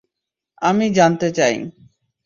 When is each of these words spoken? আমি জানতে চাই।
আমি 0.61 0.85
জানতে 0.91 1.27
চাই। 1.31 1.55